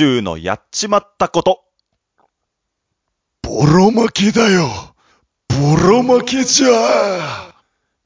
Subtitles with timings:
[0.00, 1.64] 今週のやっちまったこと。
[3.42, 4.68] ボロ負けだよ。
[5.48, 7.52] ボロ負けじゃ。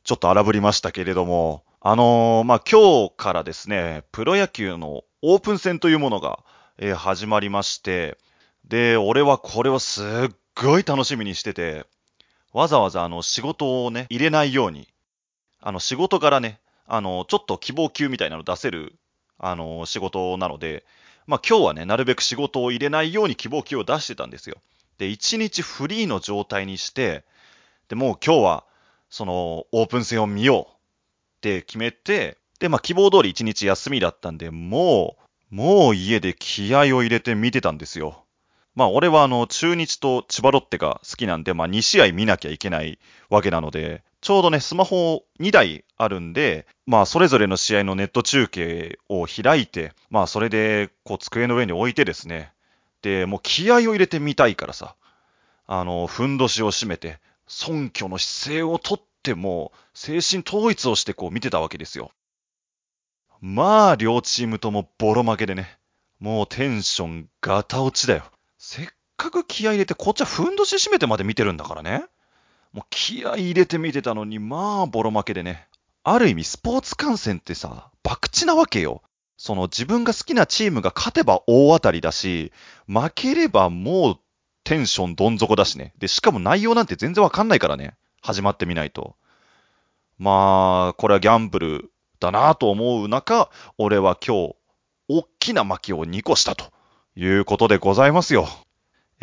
[0.03, 6.39] ちょっと荒ぶりましたけれども、あのーまあ、今日からですね、プロ野球のオープン戦というものが、
[6.79, 8.17] えー始まりまして、
[8.67, 11.85] で、俺はこれをすっごい楽しみにしてて、
[12.55, 14.89] わざわざあの仕事をね、入れないように、
[15.61, 18.95] あの仕事からね、あの、ちょっと希望級みたいなの出せる、
[19.37, 20.87] あの、仕事なので、
[21.27, 24.57] まあ今日はね、なるべく仕事を入れないように希望級を出してたんですよ。
[24.99, 27.25] で、1日フリーの状態にして、
[27.89, 28.65] で、もう今日は、
[29.11, 30.75] その、オープン戦を見ようっ
[31.41, 35.17] て決めて、で、まあ希望通り1日休みだったんで、も
[35.51, 38.25] う、もう家で気合を入れて見てたんですよ。
[38.75, 42.99] まあ俺はあの、中日と千葉ロッテが好きなんで、まあ2試合見なきゃいけない
[43.29, 52.53] わけなので、ちょうどね、スマホ2台あるんで、まあそれぞれの試合のネット中継を開いて、まあそれで、こう机の上に置いてですね、
[53.03, 54.95] で、もう気合を入れてみたいからさ、
[55.67, 62.13] あの、ふんどしを締めて、尊虚の姿勢をとっても、精神統一をしてこう見てたわけですよ。
[63.41, 65.79] まあ、両チームともボロ負けでね、
[66.21, 68.23] もうテンションガタ落ちだよ。
[68.57, 68.87] せっ
[69.17, 72.05] かく気合入れて、こっちはふんどし締めてまで見てるんだからね。
[72.73, 75.69] もう気合入れて見てたのに、まあ、ボロ負けでね。
[76.05, 79.03] ある意味、スポーツ観戦ってさ、博打なわけよ。
[79.37, 82.53] その自分が好きなチームが勝てば大当たりだし、
[82.87, 84.17] 負ければもう
[84.65, 85.93] テンションどん底だしね。
[85.99, 87.95] で、しかも内容なんて全然わかんないからね。
[88.23, 89.17] 始まってみないと。
[90.19, 94.55] まあ、これはギャンブルだなと思う中、俺は今日、
[95.09, 96.67] 大きな負けを2個したと
[97.17, 98.49] いうことでございますよ。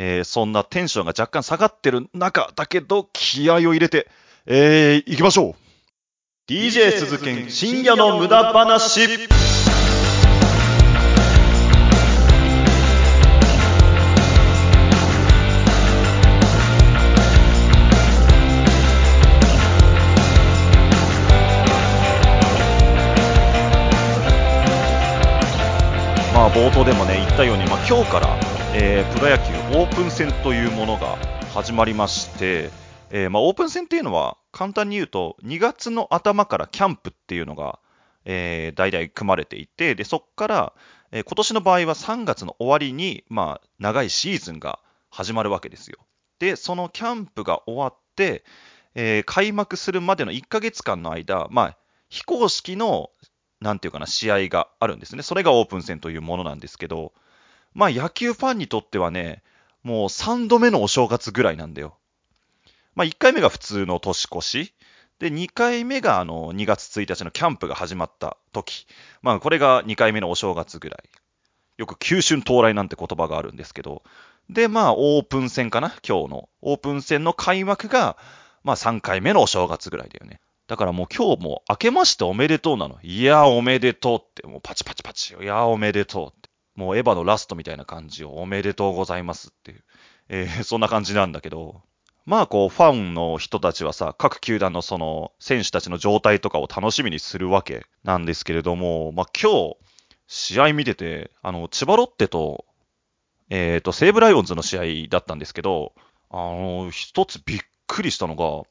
[0.02, 4.08] えーそんなテンションが若干下がってる中だけど、気合を入れて、
[4.46, 5.56] えー、行きましょう
[6.50, 9.10] !DJ 鈴研深夜の無駄話
[26.34, 29.44] まあ冒頭でもね言ったように、まあ、今日から、えープロ野球
[29.80, 31.18] オープン戦というものが
[31.54, 32.70] 始まりまして、
[33.10, 37.80] えーまあ、オープン戦っていうのは簡単に言うと2月の頭からキャンプっていうのが、
[38.26, 40.74] えー、大々組まれていてでそこから、
[41.12, 44.80] えー今年の場合は3月の終わりに、まあ、長いシーズンが
[45.10, 45.98] 始まるわけですよ。
[46.38, 48.44] でそのキャンプが終わって、
[48.94, 51.78] えー開幕するまでの1ヶ月間の間、まあ、
[52.10, 53.10] 非公式の
[53.62, 55.24] なんていうかな、試合があるんですね。
[55.24, 57.14] それがオープン戦というものなんですけど、
[57.74, 59.44] まあ野球ファンにとってはね、
[59.84, 61.98] もう3度目のお正月ぐらいなんだよ。
[62.96, 64.74] まあ1回目が普通の年越し。
[65.20, 68.88] で、2回目があの2月1日のキャンプが始まった時。
[69.22, 71.10] まあこれが2回目のお正月ぐらい。
[71.78, 74.04] よく旧春到来なんて言葉があるんですけど。
[74.50, 75.94] で、まあオープン戦かな？
[76.08, 76.50] 今日の。
[76.62, 78.18] オープン戦の開幕が、
[78.64, 80.40] まあ3回目のお正月ぐらいだよね。
[80.68, 82.98] だからもう今日も明けましておめでとうなの。
[83.02, 85.36] いや、おめでとうって、もうパチパチパチ。
[85.42, 86.39] いや、おめでとう。
[86.80, 89.84] もうエヴァのラストみたいな感じをおめでとうございますっていう。
[90.30, 91.82] えー そんな感じなんだけど。
[92.26, 99.78] まあこう、ファンの人たちはさ、各球団のその選手たちの状態とかを楽しみにするわけなんですけれども、まあ今日、
[100.28, 102.64] 試合見てて、あの、千葉ロッテと、
[103.50, 105.94] えっ、と、西武ライオンズの試合だったんですけど、
[106.30, 108.64] あの、一つびっくりしたのが、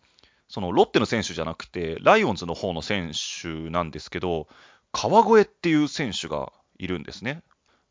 [0.48, 4.46] そのロッテの選手じゃなくて、ライオンズの方の選手なんですけど、
[4.92, 7.42] 川越っていう選手がいるんですね。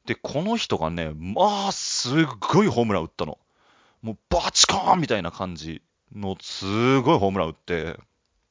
[0.07, 3.37] で、この人がね、まあ、すっごいホームラン打ったの。
[4.01, 5.81] もうバチコーンみたいな感じ
[6.15, 7.99] のすごいホームラン打って、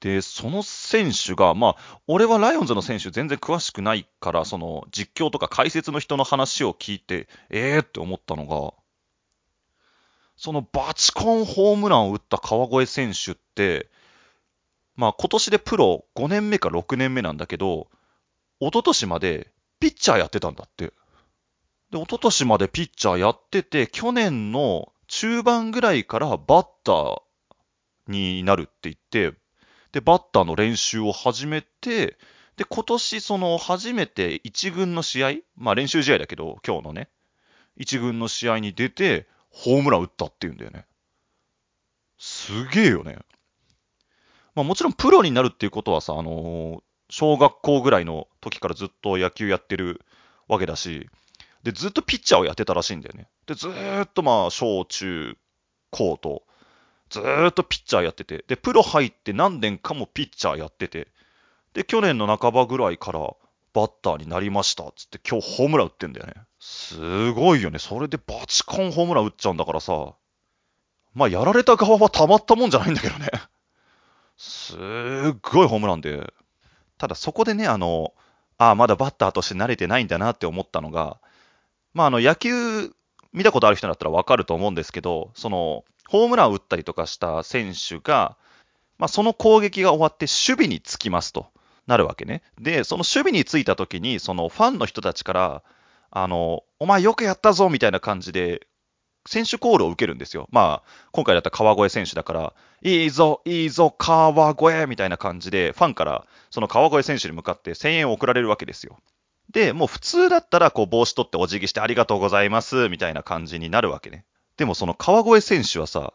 [0.00, 8.74] で、その選手が、まあ、俺はライオンズの選手全然詳しくないから、その実況とか解説の人の話を聞いて、えーって思ったのが、
[10.36, 13.88] そのバチコンホームランを打った川越選手って、
[14.94, 17.88] まあ今年でプロ5年目か6年目なんだけど、
[18.60, 19.50] 一昨年まで
[19.80, 20.92] ピッチャーやってたんだって。
[21.90, 27.22] で、一昨年までピッチャーやってて、去年の中盤ぐらいからバッター
[28.08, 29.38] になるって言って、
[29.92, 32.18] で、バッターの練習を始めて、
[32.56, 37.08] で、今年その初めて一軍の試合、まあ練習試合だけど、今日のね、
[37.76, 40.86] 一軍の試合に出て、ホームラン打ったっていうんだよね。
[42.18, 43.18] すげえよね。
[44.54, 50.04] まあもちろんプロになるっていうことはさ、あのー小学校ぐらいの時からずっと野球やってる
[50.48, 51.08] わけだし、
[51.66, 53.26] で、ずっとピッチャーをやってたらしいんだよね。
[53.44, 55.36] で、ずっとまあ、小中
[55.90, 56.44] 高と、
[57.10, 61.08] ずっとピッチャーやってて、で、プロ入って何年かもピッチャーやってて、
[61.74, 63.18] で、去年の半ばぐらいから
[63.72, 66.34] バッターになりましたっつって今日ホームラン打ってんだよね。
[66.60, 67.80] すごいよね。
[67.80, 70.14] それでバチコンホームラン打っちゃうんだからさ。
[71.14, 73.28] まあ、やられた側はたまったもんじゃないんだけどね。
[74.36, 74.78] すっ
[75.42, 76.32] ごいホームランで。
[76.96, 78.14] ただそこでね、あの、
[78.58, 81.18] ああ、まだバッターとして慣れてないんだなって思ったのが、
[81.96, 82.92] まあ、あの、野球
[83.32, 88.36] 見たことある人だったらわかると思うんですけど、その、ホームランを打ったりとかした選手が、
[88.98, 91.46] まあ、その攻撃が終わって守備につきますと
[91.86, 92.42] なるわけね。
[92.60, 95.62] で、その守備についた時に、そのファンの人たちから、
[96.10, 98.66] あの、お前よくやったぞみたいな感じで、
[99.26, 100.48] 選手コールを受けるんですよ。
[100.50, 102.52] まあ、今回だったら川越選手だから、
[102.82, 108.98] いいぞ、いいぞ、川越みたいな感じで、ファンからその川越選手に向かって声援を送られるわけですよ。
[109.50, 114.24] で、もう普通だったら、こう、帽子取ってお辞儀してありがとうございます、みたいな感じになるわけね。
[114.56, 116.14] でもその川越選手はさ、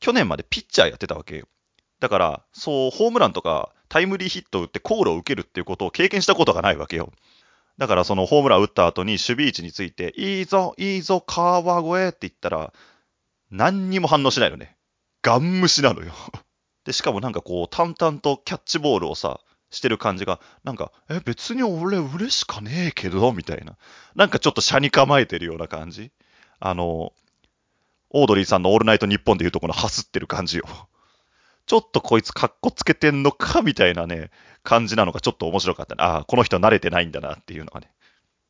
[0.00, 1.46] 去年までピッチャーやってたわけよ。
[2.00, 7.12] だから、そう、ホームランとかタイムリーヒットを打ってコールを受けるっていうことを経験したことがないわけよ。
[7.78, 11.60] だからそのホームラン打った後に守備位置について、いいぞ、いいぞ、川
[11.98, 12.72] 越って言ったら、
[13.50, 14.76] 何にも反応しないのね。
[15.22, 16.12] ガン無視なのよ。
[16.84, 19.40] で、しかもなんかこう、淡々とキャッチボールをさ、
[19.74, 23.76] してる感じが、なんか、え、別に俺嬉しかねえけど、みたいな。
[24.14, 26.10] なんかちょっと車に構えてるような感じ。
[26.60, 27.12] あの、
[28.10, 30.64] オードリーさんのオールナイトニッポンでいうとこの走ってる感じよ。
[31.66, 34.30] ちょっとこいつかっこつけてんのかみたいなね、
[34.62, 36.02] 感じなのがちょっと面白かったね。
[36.02, 37.90] ああ、この人慣れてないんだなっていうのがね。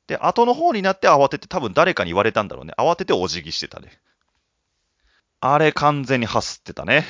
[0.06, 2.74] で、後の方になって慌てて、多分誰かに言われたんだろうね。
[2.76, 3.98] 慌ててお辞儀してたね。
[5.40, 7.04] あれ完全に走ってたね。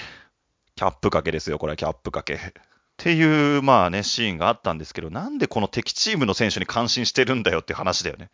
[0.76, 2.54] キャップ掛けですよ、これはキャップ掛け。
[2.94, 8.30] っていう、まあね、シーンがあったんですけど、なんでこの敵チームの選手に感心してるんだよって話だよね。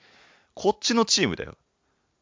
[0.54, 1.56] こっちのチームだよ。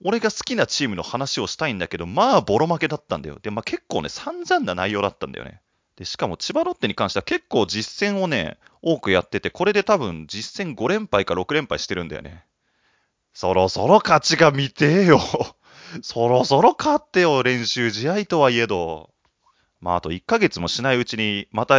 [0.05, 3.39] 俺が好きなチームの話をしたいんだけど、まあ、ボロ負けだったんだよ。
[3.43, 5.61] で、まあ結構ね、散々な内容だったんだよね。
[5.97, 12.45] で、しかも千葉ロッテに関しては結構実戦をね、多くやってて、これで多分実戦5連敗か6連敗してるんだよね。
[13.33, 15.21] そろそろ勝ちが見てえよ。
[16.03, 19.11] そろそろ勝ってよ、練習試合とはいえど。
[19.81, 21.77] まあ、あと1ヶ月もしないうちに、また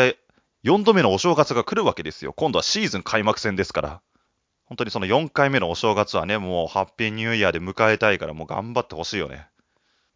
[0.64, 2.34] 4度目のお正月が来るわけですよ。
[2.34, 4.02] 今度はシーズン開幕戦ですから。
[4.66, 9.48] 本当にその4回目のお正月はね、もうハッピーニューイヤーで迎えたいから、もう頑張ってほしいよね。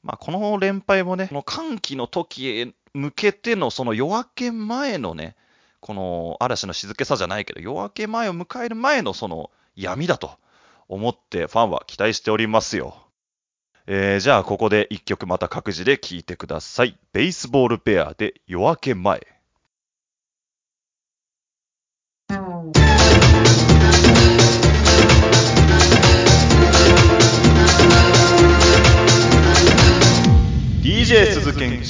[0.04, 5.36] まあ、この連敗もね、この歓喜の時へ向けてのその夜明け前のね、
[5.80, 10.38] この嵐の静けさじゃないけど、夜明け前を迎える前のその闇だと
[10.88, 12.96] 思ってファンは期待しておりますよ。
[13.88, 16.98] えー、じゃあここで1曲また各自で聴いてください。
[17.12, 19.33] ベースボールペアで夜明け前。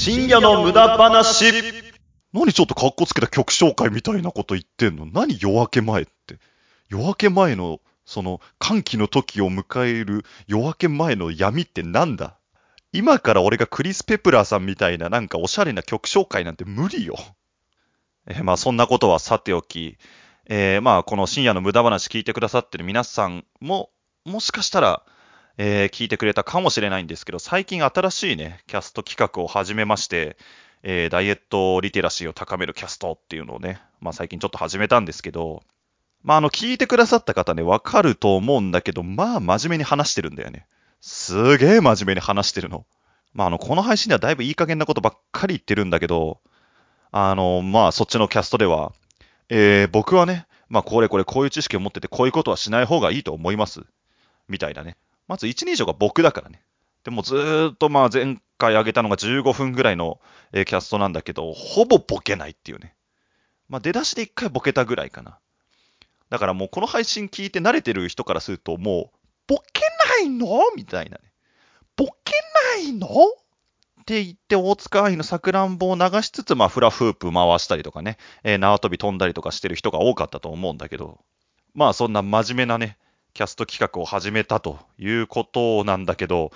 [0.03, 1.53] 深夜の無駄話
[2.33, 5.05] 何ちょっとカッコつけた曲紹介みたいなこと言ってんの？
[5.05, 6.39] 何夜明け前って？
[6.89, 12.37] 夜明け前の、その、歓喜の時を迎える夜明け前の闇ってなんだ？
[12.91, 17.15] 今から俺がクリス・ペプラーさんみたいななんかおしゃれな曲紹介なんて無理よ。
[18.27, 19.97] え、まあそんなことはさておき、
[20.49, 23.89] えー、まあこの深夜の無駄話聞いてくださってる皆さんも、
[24.25, 25.03] もしかしたら、
[25.57, 30.37] えー、聞いてくれたかもしれないんですけど、最近新しいね、キャスト企画を始めまして、
[30.81, 35.63] えー、ダイエットリテラシーを高めるキャストっていうのをね、まあ最近ちょっと始めたんですけど、
[36.23, 40.65] まああの、聞いてくださった方ね、わかると思うんだけど、まあ真面目に話してるんだよね。
[41.01, 42.85] すげえ真面目に話してるの。
[43.33, 46.41] まああの、この配信ではだいぶいい加減なことばっかり言ってるんだけど、
[47.11, 48.91] あの、まあそっちのキャストでは、
[49.49, 53.81] えー、僕はね、まあこれこれこういう知識を持っててこういうことはしない方がいいと思います。
[54.47, 54.97] みたいなね。
[55.27, 56.63] まず1人以上が僕だからね。
[57.03, 60.19] でもずっとまあ前回上げたのが15分ぐらいの、
[60.51, 62.95] えキャストなんだけど、ほぼボケないっていうね。
[63.67, 65.39] まあ出だしで1回ボケたぐらいかな。
[66.29, 69.81] だからもうこの配信聞いて慣れてる人からするともう、ボケ
[70.21, 70.59] ないの？
[70.75, 71.31] みたいなね。
[71.95, 72.33] ボケ
[72.77, 73.07] ないの？
[73.07, 81.21] って言って、大塚愛のさくらんぼを流しつつ、まあ、フラフープ回したりとかね、え、縄跳び飛んだりとかしてる人が多かったと思うんだけど、
[81.73, 82.97] まあ、そんな真面目なね、
[83.33, 86.51] キャスト企画を始めたということなんだけど、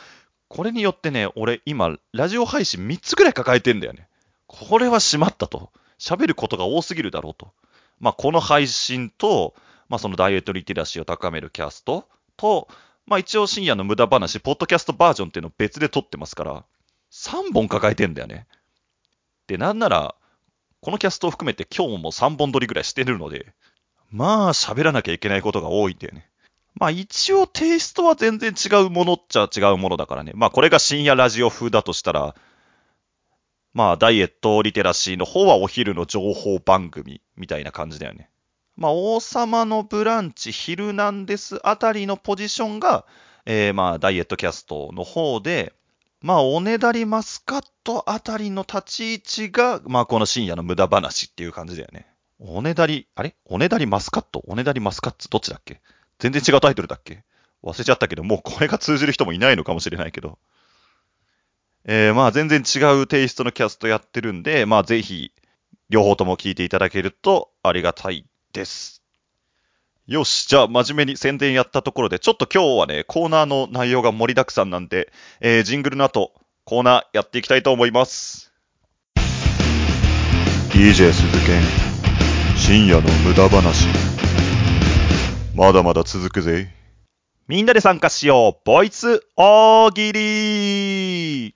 [0.47, 4.07] これによってね、俺今、ラジオ配信3つぐらい抱えてんだよね。
[4.45, 5.71] これはしまったと。
[5.99, 7.51] 喋ることが多すぎるだろうと。
[7.99, 9.55] まあ、この配信と、
[9.89, 12.07] まあ、そのダイエットリテラシーを高めるキャスト
[12.37, 12.67] と、
[13.05, 16.65] まあ、一応深夜の無駄話、ポッドキャストバージョンっていうのを別で撮ってますから、
[17.11, 18.47] 3本抱えてんだよね。
[19.47, 20.15] で、なんなら、
[20.81, 23.53] このキャストを含めて今日も3本撮りぐらいしてるので、
[24.11, 26.29] まあ喋らなきゃいけないことが多いんだよね。
[26.79, 30.31] まあ一応テイストは全然違うものっちゃ違うものだからね。
[30.35, 32.35] まあこれが深夜ラジオ風だとしたら、
[33.73, 38.29] まあダイエットリテラシーの方はお昼の情報番組みたいな感じだよね。
[38.75, 43.05] まあ、王様のブランチ、ヒルナンデスあたりのポジションが、
[43.47, 45.73] えー、まあ、ダイエットキャストの方で、
[46.21, 52.05] まあ、おねだりマスカットあたりの立ち位置が、まあ、この深夜の無駄話っていう感じだよね。
[52.37, 53.35] おねだり、あれ？
[53.45, 54.43] おねだりマスカット？
[54.45, 55.27] おねだりマスカッツ？
[55.27, 55.81] どっちだっけ？
[56.19, 57.23] 全然違うタイトルだっけ？
[57.63, 60.37] 忘れちゃったけど、もうこれが通じる人もいないのかもしれないけど。
[61.85, 65.31] えー、まあ全然違うテイストのキャストやってるんで、まあぜひ、
[65.89, 69.01] 両方とも聞いていただけるとありがたいです。
[70.05, 76.33] よし、じゃあ真面目に宣伝やったところで、ちょっと今日はね、コーナーの内容が盛りだくさんなんで、えー、ジングルの後、
[76.65, 78.51] コーナーやっていきたいと思います。
[80.71, 81.61] DJ 鈴剣、
[82.57, 83.87] 深夜の無駄話。
[85.57, 86.69] まだまだ続くぜ。
[87.47, 91.53] みんなで参加しよう、ボイス大喜利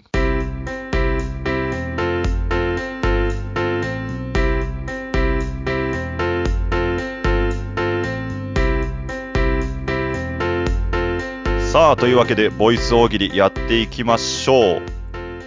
[11.71, 14.81] さあ、というわけで、ボイス大喜利やっていきましょう。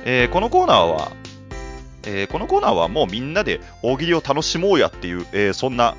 [0.05, 1.11] えー、このコーナーは、
[2.07, 5.97] えー、このコーナーはもうみんなで大喜利を楽しもうやっていう、えー、そんな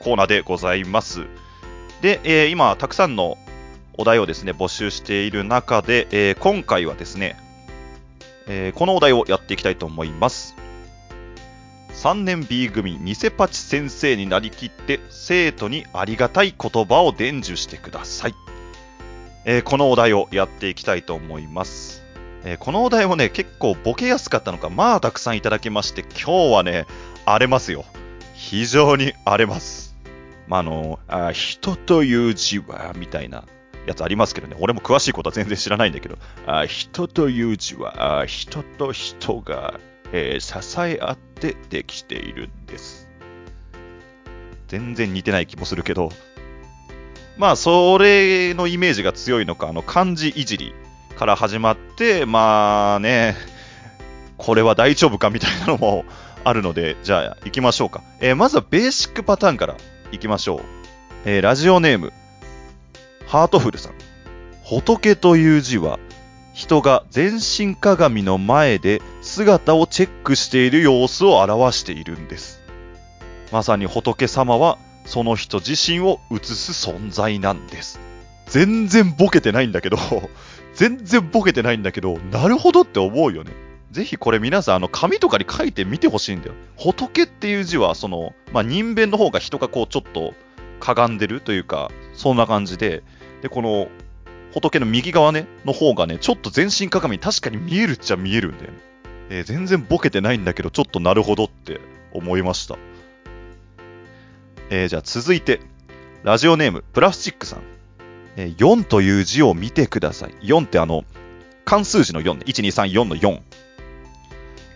[0.00, 1.26] コーナーでございます。
[2.02, 3.38] で、え今、たくさんの
[3.96, 7.36] お題をですね、募集している中で、え今回はですね、
[8.46, 10.54] えこのお題をやっていきたいと思います。
[11.94, 18.34] 3年 B 組偽パチ先生になりきって生徒にありがたい言葉を伝授してください。
[19.44, 22.04] え、このお題をやっていきたいと思います。
[22.44, 26.86] え、このお題もね、結構ボケやすかったのか、まあたくさんいただきまして、今日はね、
[27.24, 27.84] 荒れますよ。
[28.34, 29.87] 非常に荒れます。
[30.48, 33.44] まあ、あの、あ人という字は、みたいな
[33.86, 39.78] やつありますけどね、俺も詳しいことは全然知らないんだけど、あ人という字は、あ人と人が、
[40.12, 43.08] えー、支え合ってできているんです。
[44.68, 46.10] 全然似てない気もするけど、
[47.36, 50.74] まあ、それのイメージが強いのか、あの、漢字いじり
[51.16, 53.36] から始まって、まあね、
[54.36, 56.04] これは大丈夫かみたいなのも
[56.44, 58.02] あるので、じゃあ行きましょうか。
[58.20, 59.76] えー、まずはベーシックパターンから。
[60.12, 60.60] 行きましょう。
[61.24, 62.12] えー、ラジオネーム、
[63.26, 63.92] ハートフルさん。
[64.64, 65.98] 仏という字は、
[66.54, 72.60] 人が全身鏡の前で姿をチェックしている様子を表しているんです。
[73.52, 78.00] まさに仏様はその人自身を映す存在なんです。
[78.46, 79.98] 全然ボケてないんだけど、
[80.74, 83.52] 全然ボケてないんだけど、 なるほどって思うよね。
[83.90, 86.54] ぜひこれ皆さん、あの、紙とかに書いてみてほしいんだよ。
[86.76, 90.34] 仏っていう字は、その、まあ、人弁の方が人がこう、ちょっと、
[90.80, 93.02] かがんでるというか、そんな感じで、
[93.42, 93.88] で、この、
[94.52, 98.78] 仏の右側ね、の方がね、ちょっと全身鏡確かに見えるっちゃ見えるんだよね。
[99.30, 101.80] えー、全然ボケてないんだけど、ちょっとなるほどって
[102.12, 102.76] 思いました。
[104.70, 105.60] えー、じゃあ続いて、
[106.24, 107.62] ラジオネーム、プラスチックさん。
[108.36, 110.34] えー、4という字を見てください。
[110.42, 111.04] 4ってあの、
[111.64, 112.40] 関数字の4ね。
[112.46, 113.40] 1、2、3、4の4。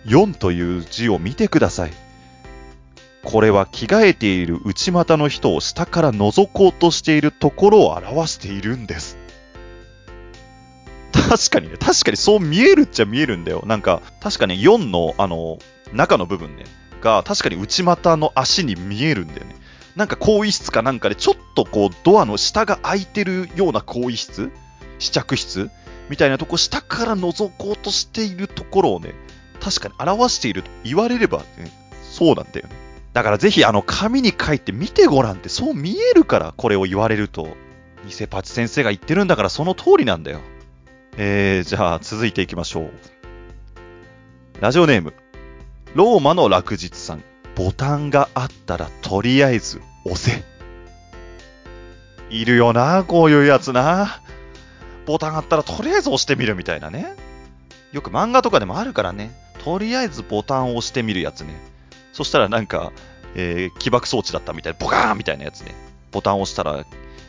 [0.06, 1.92] 4という字を見てください。
[3.24, 9.16] これは着替えている内股の人を下から覗こうとしているところを表しているんです。
[11.12, 13.62] 確かにね、確かにそう見えるっちゃ見えるんだよ。
[13.64, 15.58] なんか、確かに4の、あの、
[15.92, 16.64] 中の部分ね、
[17.00, 19.56] が確かに内股の足に見えるんだよね。
[19.96, 24.50] なんか更衣室かなんかでちょっとこうドアの下が開いてるような更衣室？
[24.98, 25.70] 試着室？
[26.08, 29.14] みたいなとこ下から覗こうとしているところをね、
[29.62, 31.70] 確かに表していると言われればね、
[32.02, 32.74] そうなんだよね。
[33.12, 37.48] だからぜひあの紙に書いて見てごらんってそう見えるからこれを言われると。
[38.08, 40.40] 偽パチ先生が言ってるんだからその通りなんだよ。
[41.16, 42.90] えー、じゃあ続いていきましょう。
[44.60, 45.14] ラジオネーム、
[45.94, 47.22] ローマの落日さん。
[47.54, 50.42] ボタンがあったらとりあえず押せ。
[52.30, 54.22] いるよな、こういうやつな。
[55.06, 57.14] ボタンあったらとりあえず押してみるみたいなね。
[57.92, 59.32] よく漫画とかでもあるからね。
[59.64, 61.54] とりあえずボタンを押してみるやつね。
[62.12, 62.92] そしたらなんか、
[63.34, 65.74] えー、起爆装置だったみたいな、ボカーンみたいなやつね。
[66.10, 66.84] ボタンを押したら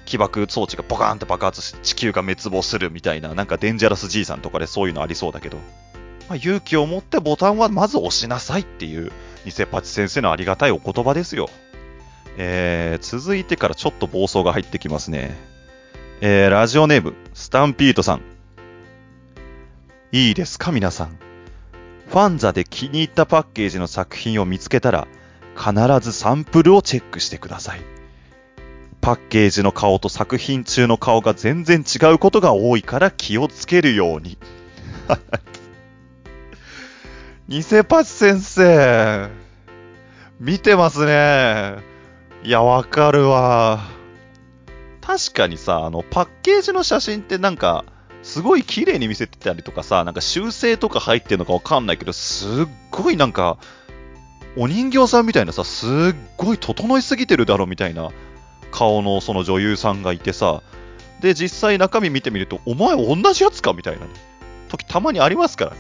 [0.06, 5.58] 起爆装置がボカーンって爆発して地球が滅亡するみたいな、なんかデンジャラス爺さんとかでそういうのありそうだけど。
[6.28, 9.12] まあ、勇気を持ってボタンはまず押しなさいっていう
[9.46, 11.50] 偽パチ先生のありがたいお言葉ですよ。
[12.38, 15.36] えー、続いてからちょっと暴走が入ってきますね。
[16.22, 18.22] えー、ラジオネーム、スタンピートさん。
[20.12, 21.23] いいですか、皆さん。
[22.14, 25.08] ファンザで気に入ったパッケージの作品を見つけたら、
[25.58, 27.82] 必ずサンプルをチェックしてください。
[29.02, 34.38] パッケージの顔と作品中の顔が全然違うことが多いから気をつけるように。
[37.50, 39.30] 偽パチ先生、
[40.40, 41.78] 見てますね。
[42.44, 43.80] いや、わかるわ。
[45.02, 47.86] 確かにさ、あの、パッケージの写真ってなんか、
[48.24, 53.58] すごい綺麗に見せてたりとかさ、なんか修正とか入ってるのかわかんないけど、すっごいなんか、
[54.56, 55.90] お人形さんみたいなさ、すっ
[56.38, 58.10] ごい整いすぎてるだろみたいな
[58.72, 60.62] 顔のその女優さんがいてさ、
[61.20, 64.08] で、実際中身見てみると、お前同じやつかみたいなね、
[64.70, 65.78] 時たまにありますからね。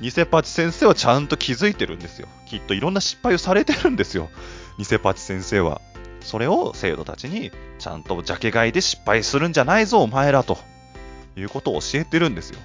[0.00, 2.26] 偽パチ先生はちゃんと気づいてるんですよ。
[2.46, 4.30] きっといろんな失敗をされてるんですよ。
[4.78, 5.80] 偽パチ先生は。
[6.22, 10.58] それを生徒たちにちゃんとジャケ買いで失敗するんじゃないぞ、お前らと
[11.36, 12.58] いうことを教えてるんですよ。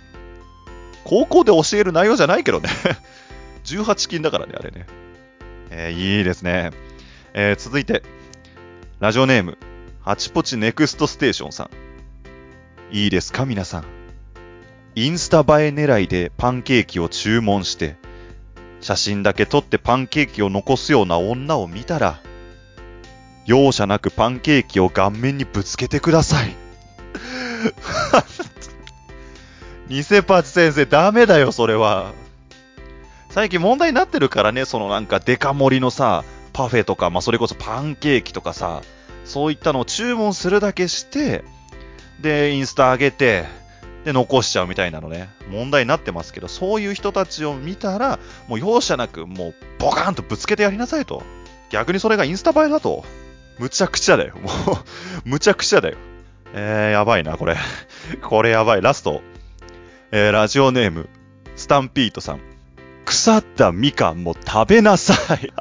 [1.04, 2.70] 高校で教える内容じゃないけどね。
[3.66, 4.86] 18金だからね、あれね。
[5.70, 6.72] えー、いいですね。
[7.34, 8.04] えー、続いて、
[9.00, 9.58] ラジオネーム、
[10.02, 11.70] ハチポチネクストステーションさん。
[12.96, 13.86] いいですか、皆さん。
[14.96, 17.96] インスタ映え狙いでパンケーキを注文して、
[18.82, 22.22] 写真だけ撮ってパンケーキを残すような女を見たら、
[23.46, 26.56] 容赦なくパンケーキを顔面にぶつけてください。
[29.90, 32.14] 偽パチ先生、ダメだよ、それは。
[33.30, 38.82] 最近問題になってるからね、そのなんかデカ盛りのさ、パフェとか、まあそれこそパンケーキとかさ、
[39.26, 41.44] そういったのを注文するだけして、
[42.20, 43.46] で、インスタ上げて、
[44.06, 51.24] で、残しちゃうみたいなのね、問題になってますけど、そういう人たちを見たら、もう容赦なく、もう、ボカーンとぶつけてやりなさいと。
[51.70, 53.04] 逆にそれがインスタ映えだと。
[53.60, 54.36] むちゃくちゃだよ。
[54.42, 54.78] もう
[55.30, 55.98] むちゃくちゃだよ。
[56.54, 57.58] えー、やばいな、これ。
[58.22, 58.82] これやばい。
[58.82, 59.22] ラスト。
[60.10, 61.10] えー、ラジオネーム、
[61.58, 62.40] スタンピートさん。
[63.04, 65.52] 腐ったみかんも食べなさい。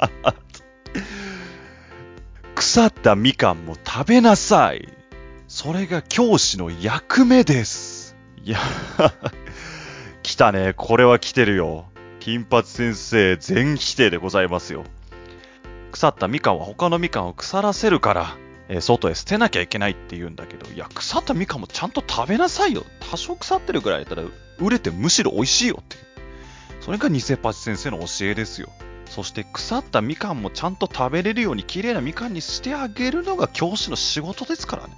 [2.55, 4.87] 腐ったみかんも食べなさい。
[5.49, 8.15] それが教師の役目です。
[8.41, 8.59] いや、
[10.23, 10.73] 来たね。
[10.77, 11.87] これは来てるよ。
[12.21, 14.85] 金髪先生全否定でございますよ。
[15.91, 18.37] 腐ったみかんは他のみかんを腐らせるから、
[18.69, 22.85] え、外へ捨てなきゃいけないって言うんだけど、いや、腐ったみかんもちゃんと食べなさいよ。
[23.11, 24.27] 多少腐ってるぐらいだったら、
[24.59, 25.97] 売れてむしろ美味しいよって。
[26.81, 28.69] それが偽パチ先生の教えですよ。
[29.05, 34.93] そして腐ったみかんもちゃんと食べれるように綺麗なみかんにしてあげるのが教師の仕事ですからね。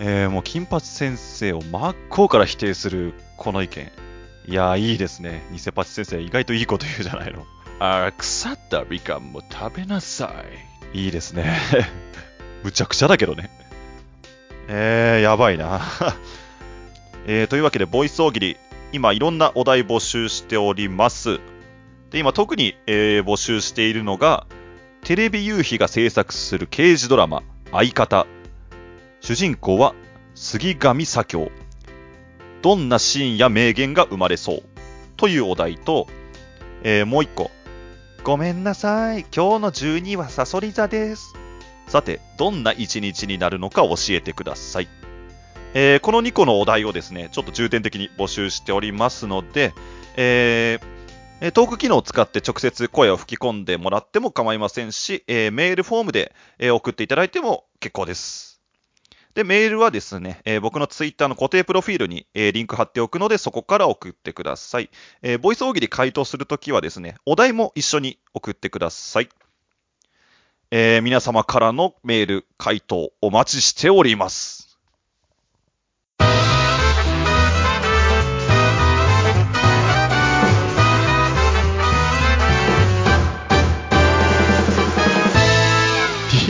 [0.00, 3.90] えー、もう金髪先生を真っ向から否定するこの意見。
[4.46, 5.42] いやー、いいですね。
[5.52, 7.46] 偽パチ先生、意外といいこと言うじゃないの。
[7.80, 10.73] あ腐ったみかんも食べなさい。
[10.94, 11.58] いいですね。
[12.62, 13.50] むちゃくちゃだけどね。
[14.68, 15.82] えー、やばいな。
[17.26, 18.56] えー、というわけで、ボイス大喜利、
[18.92, 21.40] 今いろんなお題募集しております。
[22.10, 24.46] で、今特に、えー、募集しているのが、
[25.02, 28.26] テレビ夕日が制作する刑事ドラマ、相方。
[29.20, 29.94] 主人公は
[30.34, 31.50] 杉上左京。
[32.62, 34.62] どんなシーンや名言が生まれそう
[35.16, 36.06] というお題と、
[36.82, 37.50] えー、もう一個、
[38.24, 39.26] ごめんなさい。
[39.36, 41.34] 今日の12はサソリ座です。
[41.86, 44.88] さて、どんな一日になるのか教えてください。
[45.74, 49.74] えー、この2個のお題をですね、ちょっと重点的に募集しておりますので、
[50.16, 56.34] えー、トーク機能を使って直接声を吹き込んでもらっても構いませんし、えー、メールフォームで、
[56.72, 58.53] 送っていただいても結構です。
[59.34, 64.90] で、メールはですね、えー、僕のツイッターの固定プロフィールに、えー、リンク貼っておくので、そこから送ってください。
[65.22, 69.28] えー、ボイス大喜利回答するときはですね、お題も一緒に送ってください。
[70.70, 74.73] え皆様からのメール、回答お待ちしております。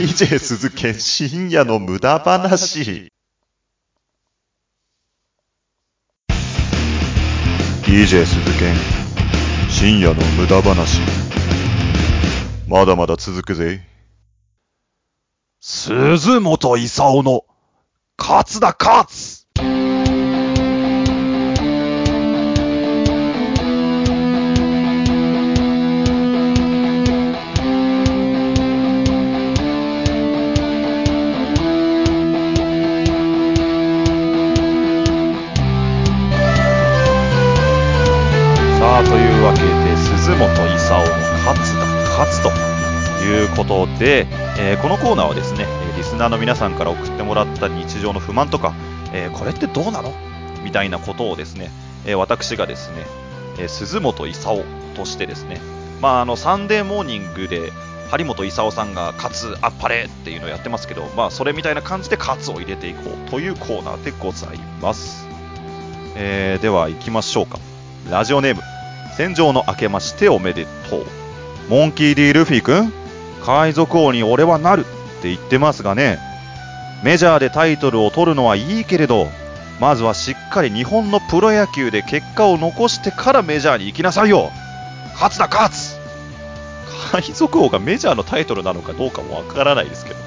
[0.05, 3.11] DJ 鈴木深夜の無駄話。
[7.81, 8.75] DJ 鈴剣
[9.67, 11.01] 深夜の無駄話
[12.67, 13.81] まだまだ続くぜ
[15.59, 17.43] 鈴本勲の
[18.15, 19.07] 勝つだ勝
[43.67, 44.27] ことで、
[44.59, 45.65] えー、このコーナーはですね、
[45.97, 48.73] リスナーの皆さんから送ってもらった日常の不満とか、
[49.11, 50.13] えー、これってどうなの？
[50.63, 51.71] みたいなことをですね、
[52.05, 53.05] え、私がですね、
[53.59, 54.63] え鈴本勲
[54.95, 55.59] としてですね、
[56.01, 57.71] まあ、あのサンデーモーニングで
[58.11, 65.27] 張本勲さんが勝つあっぱれっていうのをやってますけど、まあ、それみたいな感じで勝つを入れていこうというコーナーでございます。
[66.15, 67.59] えー、では行きましょうか。
[68.09, 68.61] ラジオネーム、
[69.17, 71.05] 戦場の明けましておめでとう。
[71.69, 72.93] モンキー・ディ・ルフィ君
[73.45, 76.17] 海賊王に俺はなるって言ってますがね、
[77.03, 79.27] メジャーでタイトルを取るのはいいけれど、
[79.79, 84.49] まずはしっかり日本のプロ野球で結果を残してからメジャーに行きなさいよ
[85.13, 85.99] 勝つだ勝つ
[87.11, 90.25] 海賊王がメジャーのタイトルなのかどうかもわからないですけどね。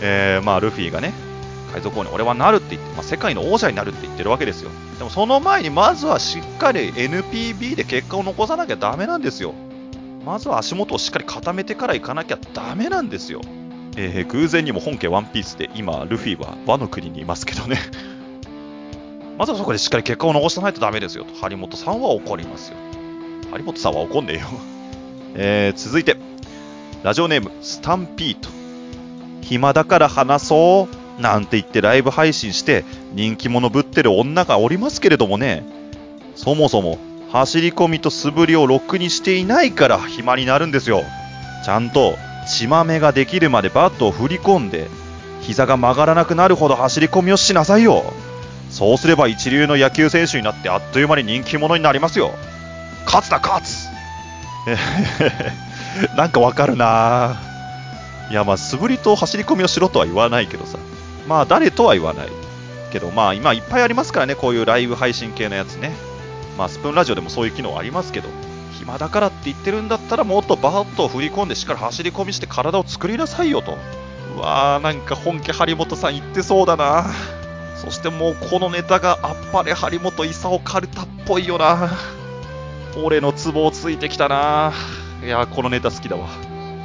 [0.00, 1.12] えー、まあ、ルフィがね、
[1.72, 4.70] 海賊王に俺はなるって言って、まあ、世界の王者になるって言ってるわけですよ。
[4.98, 9.54] でもその前にまずはしっかり NPB で結果を残さなきゃダメなんですよ。
[10.24, 13.40] まずは足元をしっかり固めてから行かなきゃダメなんですよ。
[13.96, 17.78] えー、偶然にも本家ワンピースで今、ルフィは和の国にいますけどね。
[19.36, 22.76] まずはそこでしっかり結果を残さないとダメですよと、張本さんは怒りますよ。
[23.50, 24.46] 張本さんは怒んねえよ。
[25.34, 26.16] えー、続いて、
[27.02, 28.48] ラジオネーム、スタンピート。
[29.42, 35.64] 暇だから話そうなんて言ってライブ配信して人気者ぶってる女がおりますけれどもね、
[36.36, 36.98] そもそも
[37.32, 41.02] 走り込みと素振りをろくにしていないから暇になるんですよ。
[41.64, 42.16] ちゃんと
[42.46, 44.88] 血まめができるまでバットを振り込んで、
[45.40, 48.04] 膝が曲がらなくなるほど走り込みをしなさいよ。
[48.68, 52.32] そうすれば一流の野球選手になってあっという間に人気者になりますよ。
[53.06, 53.88] 勝つだ勝つ
[56.16, 57.36] なんかわかるな
[58.30, 60.76] いやまあ素振りと走り込みをしろとは言わないけどさ。
[61.26, 62.28] まあ誰とは言わない。
[62.92, 66.11] けどまあ今いっぱいありますからね、こういうライブ配信系のやつね。
[66.58, 68.28] まあスプーンラジオでもそういう機能ありますけど、
[68.78, 73.76] 暇だからって言ってるんだったらもっとバーットを振り込んでしっかり走り込みして体を作りなさいよと。
[74.36, 77.06] うわーなんか本家張本さん言ってそうだな。
[77.76, 81.90] そしてもうこのネタがあっぱれ張本勲カルタっぽいよな。
[83.02, 84.72] 俺のツボをついてきたな。
[85.24, 86.28] いやこのネタ好きだわ。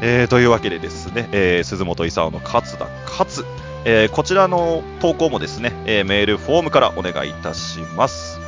[0.02, 3.48] えー、というわけでですね、えー、鈴本勲の勝田勝、
[3.84, 8.47] えー、こちらの投稿もですね、えメールフォームからお願いいたします。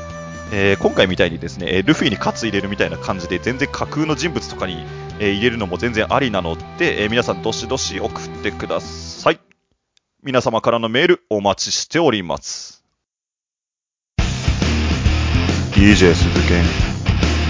[0.52, 4.86] え今回みたいにですね、ルフィに勝入れるみたいな感じで全然架空の人物とかに、
[5.20, 9.40] え入れるのも全然ありなので、え皆さんどしどし送ってください。
[10.24, 12.84] 皆様からのメールお待ちしております。
[15.74, 16.64] DJ 鈴剣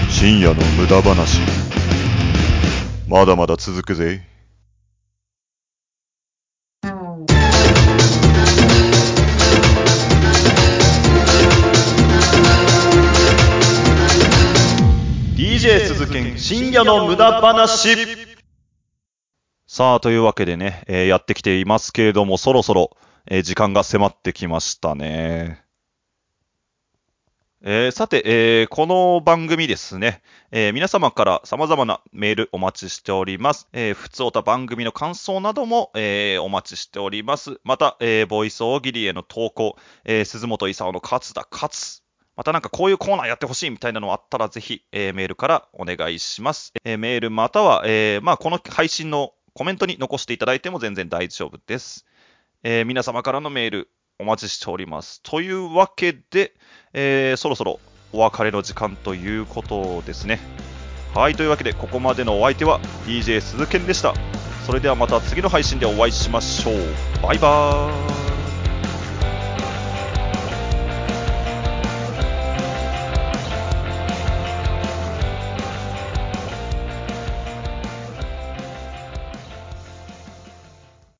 [0.08, 1.40] 深夜の無駄話
[3.08, 4.29] まだまだ続くぜ。
[15.60, 17.94] DJ 鈴剣深夜の無駄話
[19.66, 22.96] さあ、というわけでね、えー、やってきていますけれども、そろそろ、
[23.26, 25.62] えー、時間が迫ってきましたね。
[27.62, 33.68] えー、さて、えー、この番組ですね、えー、皆様から様々なメールお待ちしております。
[33.74, 37.60] えー、普通おた番組の感想なども、えー、お待ちしております。
[37.64, 42.00] また、えー、ボイス大喜利への投稿、えー、鈴本勲の勝田勝。
[42.40, 46.72] またなんかこういうコーナーやってほしいみたいなのあったらぜひ、えー、メールからお願いします。
[46.86, 52.06] えー、メールまたは、えー、まあ、この配信のコメントに残していただいても全然大丈夫です。
[52.62, 55.20] え、皆様からのメールお待ちしております。
[55.22, 56.54] というわけで、
[56.94, 57.78] え、そろそろ
[58.14, 60.40] お別れの時間ということですね。
[61.14, 64.14] はい、というわけで、ここまでのお相手は DJ 鈴賢でした。
[64.64, 66.74] それではまた次の配信でお会いしましょう。
[67.22, 68.29] バイバーイ。